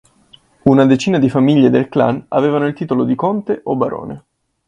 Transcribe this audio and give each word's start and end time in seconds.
Una 0.63 0.87
decina 0.87 1.19
di 1.19 1.29
famiglie 1.29 1.69
del 1.69 1.87
clan 1.87 2.25
avevano 2.29 2.65
il 2.65 2.73
titolo 2.73 3.03
di 3.03 3.13
conte 3.13 3.61
o 3.65 3.75
barone. 3.75 4.23